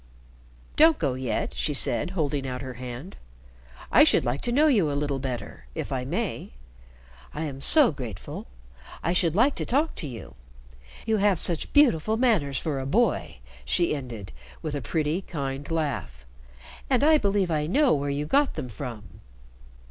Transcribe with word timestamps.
"Don't 0.77 0.97
go 0.97 1.13
yet," 1.13 1.53
she 1.53 1.75
said, 1.75 2.09
holding 2.17 2.47
out 2.47 2.63
her 2.63 2.73
hand. 2.73 3.17
"I 3.91 4.03
should 4.03 4.25
like 4.25 4.41
to 4.41 4.51
know 4.51 4.65
you 4.65 4.91
a 4.91 4.97
little 4.97 5.19
better, 5.19 5.67
if 5.75 5.91
I 5.91 6.05
may. 6.05 6.53
I 7.35 7.43
am 7.43 7.61
so 7.61 7.91
grateful. 7.91 8.47
I 9.03 9.13
should 9.13 9.35
like 9.35 9.53
to 9.57 9.63
talk 9.63 9.93
to 9.97 10.07
you. 10.07 10.33
You 11.05 11.17
have 11.17 11.37
such 11.37 11.71
beautiful 11.71 12.17
manners 12.17 12.57
for 12.57 12.79
a 12.79 12.87
boy," 12.87 13.37
she 13.63 13.93
ended, 13.95 14.31
with 14.63 14.73
a 14.73 14.81
pretty, 14.81 15.21
kind 15.21 15.69
laugh, 15.69 16.25
"and 16.89 17.03
I 17.03 17.19
believe 17.19 17.51
I 17.51 17.67
know 17.67 17.93
where 17.93 18.09
you 18.09 18.25
got 18.25 18.55
them 18.55 18.69
from." 18.69 19.03